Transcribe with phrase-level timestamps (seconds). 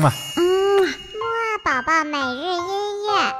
[0.00, 0.12] 嗯啊。
[0.36, 0.42] 嗯，
[0.82, 3.34] 木啊宝宝每日音乐。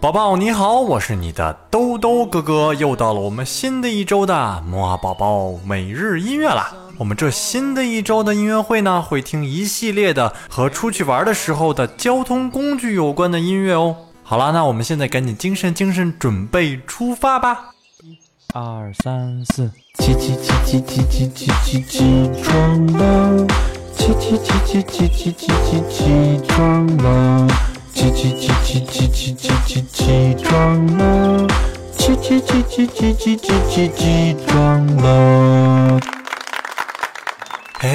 [0.00, 6.72] 宝宝你好，我是你的兜兜哥哥，又到了我们新的一周的摩啊宝宝每日音乐啦。
[6.98, 13.94] 我们这新的一周的音乐会呢，会听一系列的和出去玩的时候的交通工具有关的音乐哦。
[14.22, 17.74] 好了，那我们现在赶紧精神精神，准备出发吧！
[18.02, 18.16] 一、
[18.54, 23.46] 二、三、四，起起起起起起起起起床了，
[23.94, 27.46] 起起起起起起起起起床了，
[27.92, 31.46] 起起起起起起起起起床了，
[31.98, 35.95] 起起起起起起起起起床了。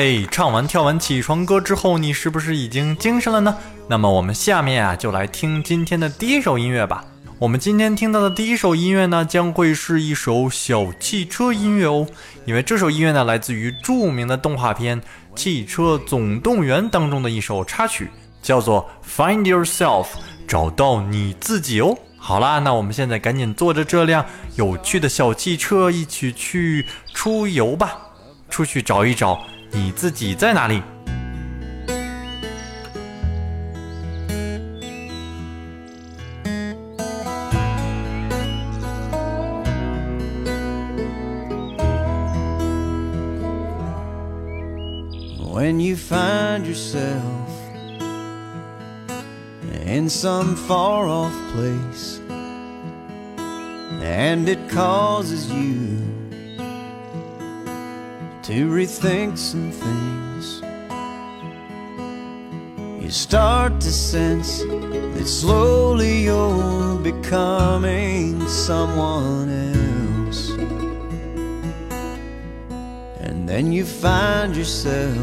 [0.00, 3.58] 嘿，唱完跳完起床歌之后，你是不是已经精神了呢？
[3.88, 7.04] 那么我们下面啊，就来听今天的第一首音乐吧。
[7.40, 12.06] 我们今天听到的第一首音乐呢，将会是一首小汽车音乐哦。
[12.44, 15.02] 因为这首音乐呢，来自于著名的动画片
[15.34, 18.08] 《汽车总动员》当中的一首插曲，
[18.40, 18.88] 叫做
[19.20, 20.04] 《Find Yourself》，
[20.46, 21.98] 找到你自己哦。
[22.16, 27.98] 好啦，那我们现在赶紧坐着这辆有趣的小汽车，一起去出游吧，
[28.48, 29.36] 出去找一找。
[29.71, 30.81] 你自己在哪里？
[45.55, 47.49] When you find yourself
[49.85, 52.19] in some far off place
[54.01, 55.99] and it causes you
[58.48, 60.62] to rethink some things,
[63.04, 70.48] you start to sense that slowly you're becoming someone else.
[73.20, 75.18] And then you find yourself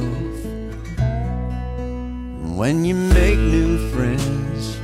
[2.55, 4.77] when you make new friends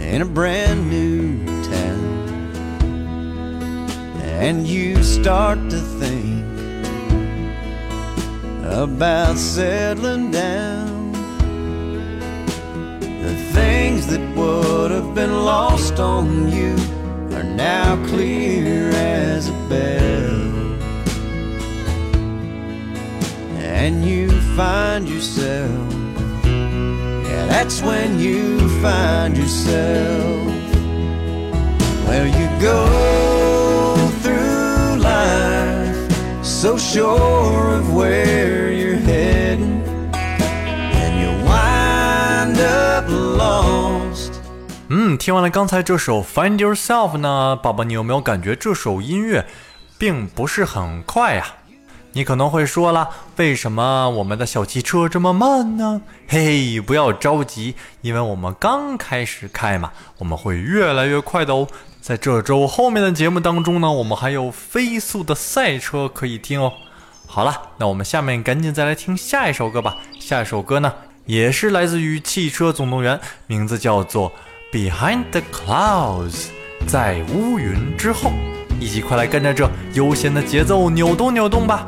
[0.00, 1.49] in a brand new
[4.40, 6.46] and you start to think
[8.64, 11.12] about settling down.
[13.00, 16.74] The things that would have been lost on you
[17.36, 20.40] are now clear as a bell
[23.58, 25.92] and you find yourself.
[26.44, 30.46] Yeah, that's when you find yourself.
[32.06, 33.29] Well, you go
[36.60, 39.80] so sure of where you're heading,
[40.12, 44.32] and you wind up lost.
[44.90, 49.46] 嗯，听完了刚才这首《Find Yourself》呢，宝宝，你有没有感觉这首音乐
[49.96, 51.46] 并不是很快呀、
[52.12, 56.02] 你可能会说了，为什么我们的小汽车这么慢呢？
[56.28, 61.68] 嘿嘿，不要着急，因为我们刚开始开嘛，我们会越来越快的哦。
[62.00, 66.72] 在这周后面的节目当中呢，我们还有飞速的赛车可以听哦。
[67.26, 69.98] 好了，那我们下面赶紧再来听下一首歌吧。
[70.18, 70.92] 下一首歌呢，
[71.26, 73.16] 也是来自于《汽车总动员》，
[73.46, 74.32] 名字叫做
[74.72, 76.32] 《Behind the Clouds》，
[76.88, 78.32] 在乌云之后。
[78.80, 81.86] 一起快来跟着这悠闲的节奏扭动扭动吧！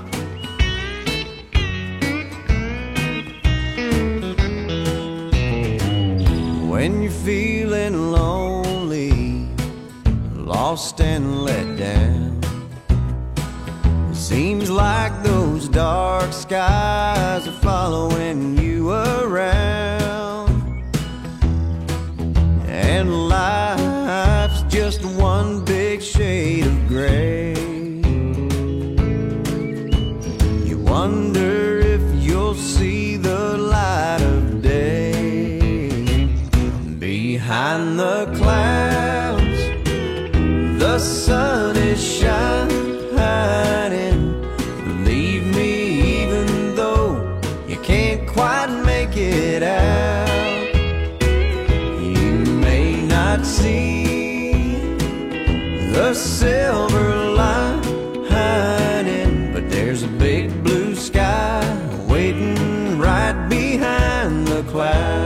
[6.82, 9.47] When you're feeling lonely,
[10.34, 12.41] lost and let down,
[14.10, 20.50] it seems like those dark skies are following you around,
[22.66, 27.54] and life's just one big shade of gray.
[30.69, 33.02] You wonder if you'll see
[41.03, 42.41] sun is shining.
[44.84, 50.75] Believe me, even though you can't quite make it out,
[52.01, 54.87] you may not see
[55.93, 58.72] the silver lining,
[59.53, 61.60] but there's a big blue sky
[62.09, 65.22] waiting right behind the clouds.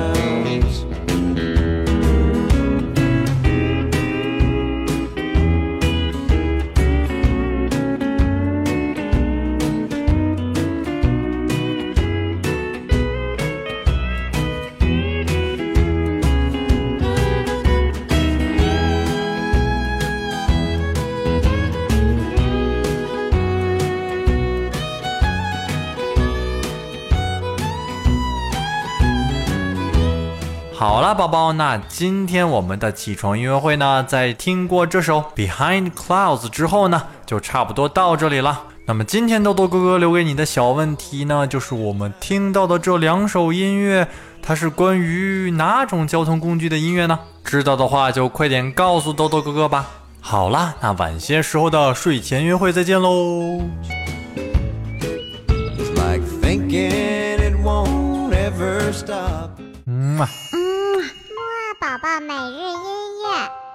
[30.78, 38.64] 好了，宝宝，那今天我们的起床音乐会呢，在听过这首《Behind Clouds》之后呢，就差不多到这里了。
[38.84, 44.06] 那么今天豆豆哥哥留给你的小问题呢，就是我们听到的这两首音乐，
[44.43, 47.20] 它是关于哪种交通工具的音乐呢？
[47.43, 49.87] 知道的话就快点告诉豆豆哥哥吧。
[50.20, 53.62] 好啦，那晚些时候的睡前约会再见喽。
[55.79, 59.56] It's like thinking it won't ever stop.
[60.24, 61.04] 嗯，木
[61.78, 63.65] 宝宝每日音乐。